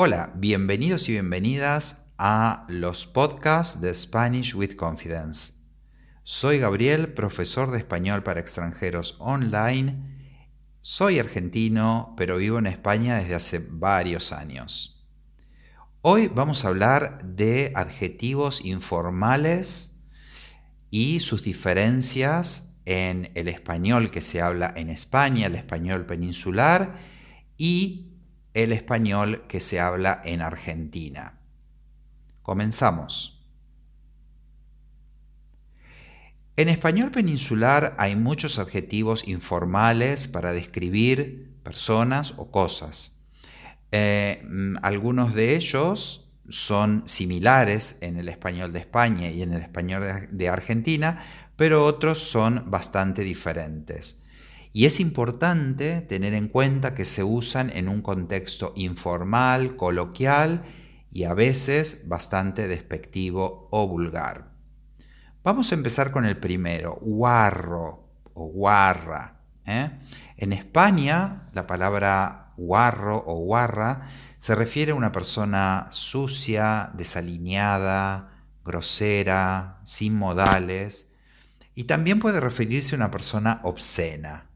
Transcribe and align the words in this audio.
Hola, 0.00 0.32
bienvenidos 0.36 1.08
y 1.08 1.12
bienvenidas 1.14 2.12
a 2.18 2.66
los 2.68 3.04
podcasts 3.04 3.80
de 3.80 3.92
Spanish 3.92 4.54
with 4.54 4.76
Confidence. 4.76 5.54
Soy 6.22 6.60
Gabriel, 6.60 7.14
profesor 7.14 7.72
de 7.72 7.78
español 7.78 8.22
para 8.22 8.38
extranjeros 8.38 9.16
online. 9.18 9.98
Soy 10.82 11.18
argentino, 11.18 12.14
pero 12.16 12.36
vivo 12.36 12.60
en 12.60 12.68
España 12.68 13.16
desde 13.16 13.34
hace 13.34 13.58
varios 13.70 14.30
años. 14.30 15.04
Hoy 16.00 16.28
vamos 16.32 16.64
a 16.64 16.68
hablar 16.68 17.18
de 17.24 17.72
adjetivos 17.74 18.64
informales 18.64 20.04
y 20.92 21.18
sus 21.18 21.42
diferencias 21.42 22.82
en 22.84 23.32
el 23.34 23.48
español 23.48 24.12
que 24.12 24.20
se 24.20 24.40
habla 24.42 24.72
en 24.76 24.90
España, 24.90 25.46
el 25.46 25.56
español 25.56 26.06
peninsular 26.06 27.00
y 27.56 28.07
el 28.64 28.72
español 28.72 29.44
que 29.46 29.60
se 29.60 29.78
habla 29.78 30.20
en 30.24 30.42
Argentina. 30.42 31.38
Comenzamos. 32.42 33.46
En 36.56 36.68
español 36.68 37.12
peninsular 37.12 37.94
hay 37.98 38.16
muchos 38.16 38.58
adjetivos 38.58 39.28
informales 39.28 40.26
para 40.26 40.52
describir 40.52 41.60
personas 41.62 42.34
o 42.36 42.50
cosas. 42.50 43.28
Eh, 43.92 44.42
mm, 44.44 44.78
algunos 44.82 45.34
de 45.34 45.54
ellos 45.54 46.32
son 46.48 47.06
similares 47.06 47.98
en 48.02 48.16
el 48.16 48.28
español 48.28 48.72
de 48.72 48.80
España 48.80 49.30
y 49.30 49.42
en 49.42 49.52
el 49.52 49.62
español 49.62 50.26
de 50.32 50.48
Argentina, 50.48 51.24
pero 51.54 51.84
otros 51.84 52.18
son 52.18 52.68
bastante 52.68 53.22
diferentes. 53.22 54.24
Y 54.72 54.84
es 54.84 55.00
importante 55.00 56.02
tener 56.02 56.34
en 56.34 56.48
cuenta 56.48 56.94
que 56.94 57.04
se 57.04 57.24
usan 57.24 57.70
en 57.70 57.88
un 57.88 58.02
contexto 58.02 58.72
informal, 58.76 59.76
coloquial 59.76 60.62
y 61.10 61.24
a 61.24 61.34
veces 61.34 62.08
bastante 62.08 62.68
despectivo 62.68 63.68
o 63.70 63.88
vulgar. 63.88 64.52
Vamos 65.42 65.72
a 65.72 65.74
empezar 65.74 66.10
con 66.10 66.26
el 66.26 66.36
primero, 66.36 66.98
guarro 67.00 68.10
o 68.34 68.46
guarra. 68.46 69.40
¿eh? 69.64 69.90
En 70.36 70.52
España, 70.52 71.48
la 71.54 71.66
palabra 71.66 72.52
guarro 72.56 73.22
o 73.26 73.36
guarra 73.36 74.02
se 74.36 74.54
refiere 74.54 74.92
a 74.92 74.96
una 74.96 75.12
persona 75.12 75.86
sucia, 75.90 76.90
desalineada, 76.94 78.30
grosera, 78.64 79.80
sin 79.84 80.14
modales, 80.14 81.12
y 81.74 81.84
también 81.84 82.18
puede 82.20 82.40
referirse 82.40 82.94
a 82.94 82.98
una 82.98 83.10
persona 83.10 83.60
obscena. 83.62 84.47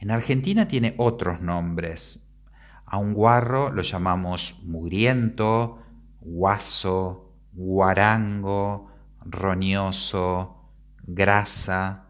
En 0.00 0.10
Argentina 0.10 0.66
tiene 0.66 0.94
otros 0.96 1.42
nombres. 1.42 2.38
A 2.86 2.96
un 2.96 3.12
guarro 3.12 3.70
lo 3.70 3.82
llamamos 3.82 4.62
mugriento, 4.64 5.82
guaso, 6.20 7.36
guarango, 7.52 8.88
roñoso, 9.20 10.72
grasa. 11.02 12.06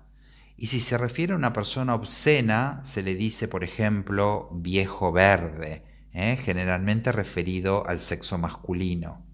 Y 0.57 0.67
si 0.67 0.79
se 0.79 0.99
refiere 0.99 1.33
a 1.33 1.37
una 1.37 1.53
persona 1.53 1.97
obscena, 1.97 2.79
se 2.85 3.03
le 3.03 3.17
dice, 3.17 3.49
por 3.49 3.65
ejemplo, 3.65 4.51
viejo 4.53 5.11
verde, 5.11 5.85
¿eh? 6.13 6.37
generalmente 6.37 7.11
referido 7.11 7.85
al 7.89 8.01
sexo 8.01 8.39
masculino. 8.39 9.27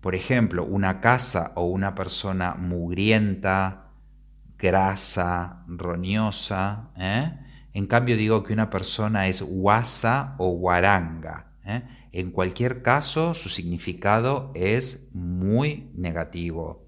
Por 0.00 0.14
ejemplo, 0.14 0.64
una 0.64 1.02
casa 1.02 1.52
o 1.56 1.64
una 1.64 1.94
persona 1.94 2.54
mugrienta, 2.54 3.92
grasa, 4.56 5.62
roñosa, 5.66 6.92
¿eh? 6.96 7.36
En 7.72 7.86
cambio 7.86 8.16
digo 8.16 8.42
que 8.42 8.52
una 8.52 8.70
persona 8.70 9.28
es 9.28 9.42
guasa 9.42 10.34
o 10.38 10.50
guaranga. 10.50 11.52
¿eh? 11.64 11.82
En 12.12 12.30
cualquier 12.30 12.82
caso, 12.82 13.34
su 13.34 13.48
significado 13.48 14.50
es 14.54 15.10
muy 15.14 15.90
negativo. 15.94 16.86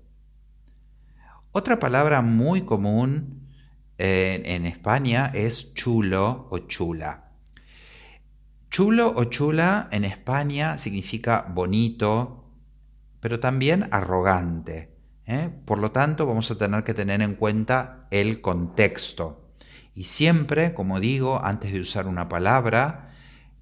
Otra 1.53 1.79
palabra 1.79 2.23
muy 2.23 2.63
común 2.63 3.49
eh, 3.99 4.43
en 4.47 4.67
España 4.67 5.31
es 5.35 5.75
chulo 5.75 6.49
o 6.51 6.59
chula. 6.61 7.31
Chulo 8.71 9.13
o 9.15 9.25
chula 9.25 9.89
en 9.93 10.05
España 10.05 10.79
significa 10.79 11.47
bonito, 11.55 12.51
pero 13.21 13.39
también 13.39 13.87
arrogante. 13.93 14.97
¿eh? 15.27 15.51
Por 15.67 15.79
lo 15.79 15.93
tanto, 15.93 16.27
vamos 16.27 16.51
a 16.51 16.57
tener 16.57 16.83
que 16.83 16.95
tener 16.95 17.21
en 17.21 17.35
cuenta 17.35 18.09
el 18.11 18.41
contexto. 18.41 19.42
Y 19.95 20.05
siempre, 20.05 20.75
como 20.75 21.01
digo, 21.01 21.45
antes 21.45 21.73
de 21.73 21.81
usar 21.81 22.07
una 22.07 22.29
palabra, 22.29 23.11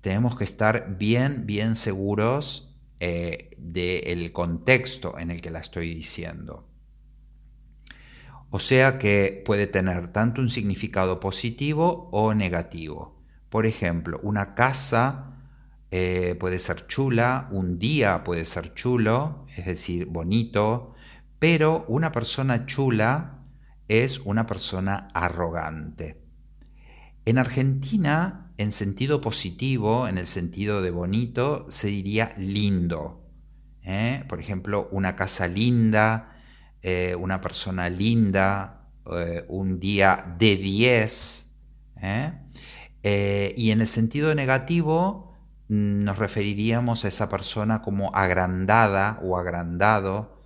tenemos 0.00 0.36
que 0.36 0.44
estar 0.44 0.96
bien, 0.96 1.46
bien 1.46 1.74
seguros 1.74 2.78
eh, 3.00 3.50
del 3.58 4.32
contexto 4.32 5.18
en 5.18 5.30
el 5.30 5.40
que 5.40 5.50
la 5.50 5.58
estoy 5.58 5.94
diciendo. 5.94 6.68
O 8.50 8.58
sea 8.58 8.98
que 8.98 9.42
puede 9.46 9.66
tener 9.66 10.08
tanto 10.08 10.40
un 10.40 10.48
significado 10.48 11.20
positivo 11.20 12.08
o 12.12 12.34
negativo. 12.34 13.22
Por 13.48 13.66
ejemplo, 13.66 14.18
una 14.22 14.54
casa 14.54 15.36
eh, 15.90 16.36
puede 16.38 16.58
ser 16.58 16.86
chula, 16.86 17.48
un 17.52 17.78
día 17.78 18.22
puede 18.22 18.44
ser 18.44 18.74
chulo, 18.74 19.46
es 19.56 19.66
decir, 19.66 20.06
bonito, 20.06 20.94
pero 21.38 21.84
una 21.88 22.12
persona 22.12 22.66
chula 22.66 23.39
es 23.90 24.20
una 24.20 24.46
persona 24.46 25.08
arrogante. 25.14 26.22
En 27.24 27.38
Argentina, 27.38 28.52
en 28.56 28.70
sentido 28.70 29.20
positivo, 29.20 30.06
en 30.06 30.16
el 30.16 30.28
sentido 30.28 30.80
de 30.80 30.92
bonito, 30.92 31.66
se 31.70 31.88
diría 31.88 32.32
lindo. 32.38 33.28
¿eh? 33.82 34.24
Por 34.28 34.38
ejemplo, 34.38 34.88
una 34.92 35.16
casa 35.16 35.48
linda, 35.48 36.36
eh, 36.82 37.16
una 37.16 37.40
persona 37.40 37.90
linda, 37.90 38.92
eh, 39.12 39.44
un 39.48 39.80
día 39.80 40.36
de 40.38 40.56
10. 40.56 41.46
y 43.02 43.70
en 43.72 43.80
el 43.80 43.88
sentido 43.88 44.32
negativo 44.36 45.34
mm, 45.68 46.04
nos 46.04 46.16
referiríamos 46.16 47.04
a 47.04 47.08
esa 47.08 47.28
persona 47.28 47.82
como 47.82 48.14
agrandada 48.14 49.18
o 49.24 49.36
agrandado, 49.36 50.39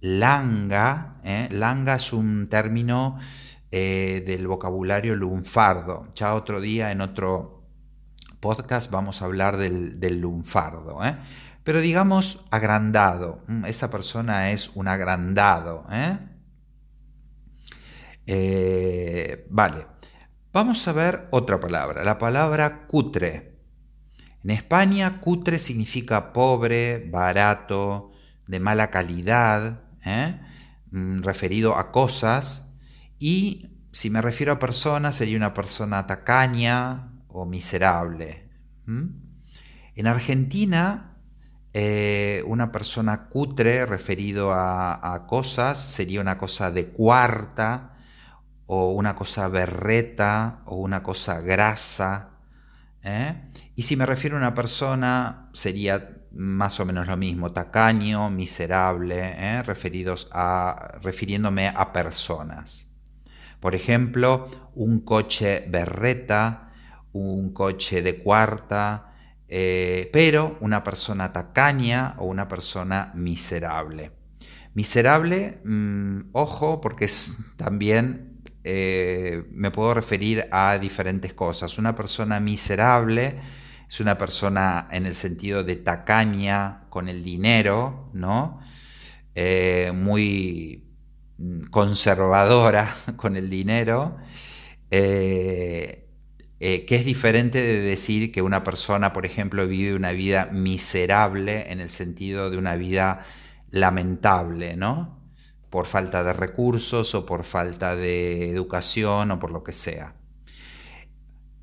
Langa, 0.00 1.20
¿eh? 1.24 1.48
langa 1.50 1.96
es 1.96 2.12
un 2.12 2.48
término 2.48 3.18
eh, 3.70 4.22
del 4.26 4.46
vocabulario 4.46 5.16
lunfardo. 5.16 6.12
Ya 6.14 6.34
otro 6.34 6.60
día 6.60 6.92
en 6.92 7.00
otro 7.00 7.64
podcast 8.40 8.90
vamos 8.90 9.22
a 9.22 9.24
hablar 9.24 9.56
del, 9.56 10.20
lunfardo. 10.20 11.04
¿eh? 11.04 11.16
Pero 11.64 11.80
digamos 11.80 12.44
agrandado. 12.50 13.42
Mm, 13.46 13.64
esa 13.64 13.90
persona 13.90 14.50
es 14.50 14.70
un 14.74 14.88
agrandado. 14.88 15.84
vale. 19.48 19.86
Vamos 20.52 20.88
a 20.88 20.92
ver 20.92 21.28
otra 21.32 21.60
palabra, 21.60 22.02
la 22.02 22.16
palabra 22.16 22.86
cutre. 22.86 23.56
En 24.42 24.50
España, 24.50 25.20
cutre 25.20 25.58
significa 25.58 26.32
pobre, 26.32 27.10
barato, 27.10 28.12
de 28.46 28.60
mala 28.60 28.90
calidad, 28.90 29.85
¿eh? 30.06 30.40
Mm, 30.92 31.22
referido 31.22 31.76
a 31.76 31.92
cosas, 31.92 32.78
y 33.18 33.70
si 33.92 34.10
me 34.10 34.22
refiero 34.22 34.52
a 34.52 34.58
personas, 34.58 35.14
sería 35.14 35.36
una 35.36 35.54
persona 35.54 36.06
tacaña 36.06 37.12
o 37.28 37.44
miserable. 37.44 38.48
En 38.86 40.06
Argentina, 40.06 41.16
eh, 41.72 42.42
una 42.46 42.72
persona 42.72 43.28
cutre 43.28 43.84
referido 43.84 44.52
a, 44.54 45.24
cosas 45.26 45.78
sería 45.78 46.20
una 46.20 46.38
cosa 46.38 46.70
de 46.70 46.88
cuarta, 46.88 47.96
o 48.66 48.90
una 48.92 49.14
cosa 49.14 49.48
berreta, 49.48 50.62
o 50.66 50.76
una 50.76 51.02
cosa 51.02 51.40
grasa. 51.40 52.30
¿eh? 53.02 53.50
Y 53.74 53.82
si 53.82 53.96
me 53.96 54.06
refiero 54.06 54.36
a 54.36 54.40
una 54.40 54.54
persona, 54.54 55.50
sería 55.52 56.15
más 56.36 56.80
o 56.80 56.84
menos 56.84 57.06
lo 57.06 57.16
mismo, 57.16 57.52
tacaño, 57.52 58.30
miserable, 58.30 59.34
¿eh? 59.36 59.62
referidos 59.62 60.28
a, 60.32 60.98
refiriéndome 61.02 61.68
a 61.68 61.92
personas. 61.92 62.96
Por 63.60 63.74
ejemplo, 63.74 64.48
un 64.74 65.00
coche 65.00 65.64
berreta, 65.68 66.72
un 67.12 67.52
coche 67.52 68.02
de 68.02 68.18
cuarta, 68.18 69.14
eh, 69.48 70.10
pero 70.12 70.58
una 70.60 70.84
persona 70.84 71.32
tacaña 71.32 72.14
o 72.18 72.26
una 72.26 72.48
persona 72.48 73.12
miserable. 73.14 74.12
Miserable, 74.74 75.60
mm, 75.64 76.30
ojo, 76.32 76.80
porque 76.80 77.08
también 77.56 78.42
eh, 78.64 79.44
me 79.52 79.70
puedo 79.70 79.94
referir 79.94 80.48
a 80.50 80.76
diferentes 80.78 81.32
cosas. 81.32 81.78
Una 81.78 81.94
persona 81.94 82.40
miserable 82.40 83.36
es 83.88 84.00
una 84.00 84.18
persona 84.18 84.88
en 84.90 85.06
el 85.06 85.14
sentido 85.14 85.62
de 85.64 85.76
tacaña 85.76 86.86
con 86.90 87.08
el 87.08 87.22
dinero, 87.22 88.10
¿no? 88.12 88.60
Eh, 89.34 89.92
muy 89.94 90.84
mm, 91.38 91.64
conservadora 91.66 92.92
con 93.16 93.36
el 93.36 93.50
dinero. 93.50 94.16
Eh, 94.90 96.06
eh, 96.58 96.86
que 96.86 96.96
es 96.96 97.04
diferente 97.04 97.60
de 97.60 97.80
decir 97.80 98.32
que 98.32 98.40
una 98.40 98.64
persona, 98.64 99.12
por 99.12 99.26
ejemplo, 99.26 99.66
vive 99.66 99.94
una 99.94 100.12
vida 100.12 100.48
miserable 100.52 101.70
en 101.70 101.80
el 101.80 101.90
sentido 101.90 102.48
de 102.48 102.56
una 102.56 102.76
vida 102.76 103.26
lamentable, 103.70 104.74
¿no? 104.76 105.20
Por 105.68 105.86
falta 105.86 106.24
de 106.24 106.32
recursos 106.32 107.14
o 107.14 107.26
por 107.26 107.44
falta 107.44 107.94
de 107.94 108.50
educación 108.50 109.32
o 109.32 109.38
por 109.38 109.50
lo 109.50 109.62
que 109.62 109.72
sea. 109.72 110.14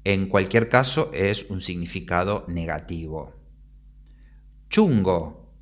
En 0.03 0.27
cualquier 0.27 0.69
caso 0.69 1.11
es 1.13 1.49
un 1.49 1.61
significado 1.61 2.45
negativo. 2.47 3.35
Chungo. 4.69 5.53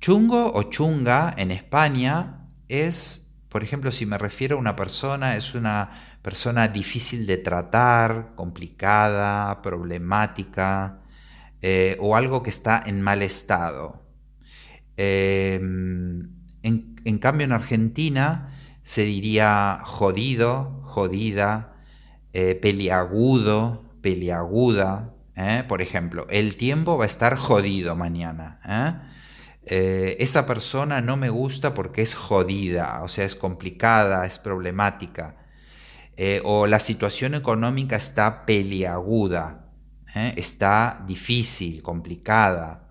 Chungo 0.00 0.52
o 0.54 0.64
chunga 0.64 1.34
en 1.38 1.50
España 1.50 2.50
es, 2.68 3.40
por 3.48 3.62
ejemplo, 3.62 3.90
si 3.90 4.06
me 4.06 4.18
refiero 4.18 4.56
a 4.56 4.60
una 4.60 4.76
persona, 4.76 5.36
es 5.36 5.54
una 5.54 5.90
persona 6.20 6.68
difícil 6.68 7.26
de 7.26 7.36
tratar, 7.36 8.34
complicada, 8.34 9.62
problemática, 9.62 11.02
eh, 11.60 11.96
o 12.00 12.16
algo 12.16 12.42
que 12.42 12.50
está 12.50 12.82
en 12.84 13.00
mal 13.00 13.22
estado. 13.22 14.04
Em, 14.96 16.30
en, 16.62 17.18
cambio, 17.18 17.44
en 17.44 17.52
Argentina 17.52 18.48
se 18.82 19.04
diría 19.04 19.80
jodido, 19.82 20.82
jodida, 20.84 21.73
eh, 22.34 22.54
peliagudo, 22.54 23.82
peliaguda. 24.02 25.14
¿eh? 25.36 25.64
Por 25.66 25.80
ejemplo, 25.80 26.26
el 26.28 26.56
tiempo 26.56 26.98
va 26.98 27.04
a 27.04 27.06
estar 27.06 27.36
jodido 27.36 27.96
mañana. 27.96 28.60
esa 29.66 30.46
persona 30.46 31.00
no 31.00 31.16
me 31.16 31.30
gusta 31.30 31.72
porque 31.72 32.02
es 32.02 32.14
jodida, 32.14 33.02
o 33.02 33.08
sea, 33.08 33.24
es 33.24 33.34
complicada, 33.34 34.26
es 34.26 34.38
problemática. 34.38 35.36
Eh, 36.16 36.40
o 36.44 36.68
la 36.68 36.78
situación 36.78 37.34
económica 37.34 37.96
está 37.96 38.46
peliaguda, 38.46 39.66
¿eh? 40.14 40.32
está 40.36 41.02
difícil, 41.06 41.82
complicada, 41.82 42.88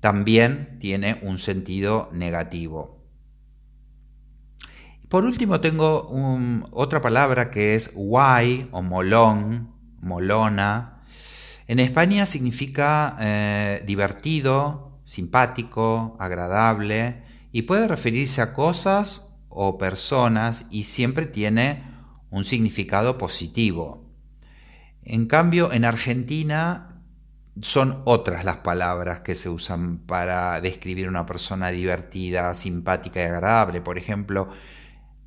también 0.00 0.78
tiene 0.80 1.20
un 1.22 1.38
sentido 1.38 2.08
negativo. 2.12 3.03
Por 5.08 5.24
último 5.24 5.60
tengo 5.60 6.08
otra 6.72 7.00
palabra 7.00 7.50
que 7.50 7.74
es 7.74 7.94
guay 7.94 8.68
o 8.72 8.82
molón, 8.82 9.74
molona. 10.00 11.02
En 11.66 11.78
España 11.78 12.26
significa 12.26 13.16
eh, 13.20 13.82
divertido, 13.86 15.00
simpático, 15.04 16.16
agradable 16.18 17.22
y 17.52 17.62
puede 17.62 17.86
referirse 17.86 18.42
a 18.42 18.54
cosas 18.54 19.38
o 19.48 19.78
personas 19.78 20.66
y 20.70 20.84
siempre 20.84 21.26
tiene 21.26 21.84
un 22.30 22.44
significado 22.44 23.16
positivo. 23.16 24.04
En 25.04 25.26
cambio, 25.26 25.72
en 25.72 25.84
Argentina 25.84 27.02
son 27.60 28.02
otras 28.04 28.44
las 28.44 28.56
palabras 28.56 29.20
que 29.20 29.34
se 29.34 29.48
usan 29.48 29.98
para 29.98 30.60
describir 30.60 31.08
una 31.08 31.26
persona 31.26 31.68
divertida, 31.68 32.52
simpática 32.54 33.20
y 33.20 33.24
agradable. 33.24 33.80
Por 33.80 33.98
ejemplo, 33.98 34.48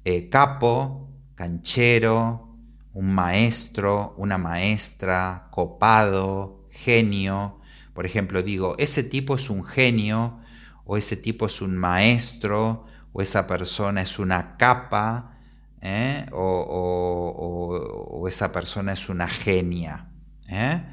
eh, 0.09 0.29
capo, 0.29 1.09
canchero, 1.35 2.55
un 2.93 3.13
maestro, 3.13 4.15
una 4.15 4.37
maestra, 4.37 5.49
copado, 5.51 6.65
genio. 6.71 7.59
Por 7.93 8.05
ejemplo, 8.05 8.41
digo, 8.41 8.75
ese 8.77 9.03
tipo 9.03 9.35
es 9.35 9.49
un 9.49 9.65
genio, 9.65 10.39
o 10.85 10.95
ese 10.95 11.17
tipo 11.17 11.47
es 11.47 11.61
un 11.61 11.75
maestro, 11.75 12.85
o 13.11 13.21
esa 13.21 13.47
persona 13.47 14.01
es 14.01 14.17
una 14.17 14.55
capa, 14.55 15.35
¿eh? 15.81 16.25
o, 16.31 18.25
esa 18.29 18.53
persona 18.53 18.93
es 18.93 19.09
una 19.09 19.27
genia. 19.27 20.09
¿eh? 20.47 20.83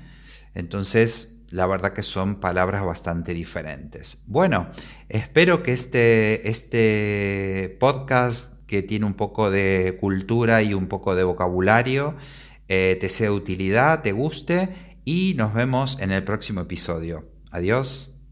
Entonces, 0.57 1.45
la 1.51 1.67
verdad 1.67 1.93
que 1.93 2.03
son 2.03 2.41
palabras 2.41 2.85
bastante 2.85 3.33
diferentes. 3.33 4.25
Bueno, 4.27 4.69
espero 5.09 5.63
que 5.63 5.73
este, 5.73 6.49
este 6.49 7.77
podcast 7.79 8.54
que 8.75 8.83
tiene 8.83 9.07
un 9.07 9.15
poco 9.15 9.53
de 9.53 9.97
cultura 10.01 10.61
y 10.63 10.75
un 10.75 10.89
poco 10.89 11.15
de 11.15 11.23
vocabulario 11.23 12.17
eh, 12.67 12.97
te 13.01 13.09
sea 13.09 13.29
de 13.29 13.37
utilidad, 13.37 14.03
te 14.03 14.11
guste 14.11 14.69
y 15.05 15.35
nos 15.37 15.55
vemos 15.55 16.01
en 16.01 16.11
el 16.11 16.25
próximo 16.25 16.63
episodio. 16.63 17.25
Adiós. 17.53 18.24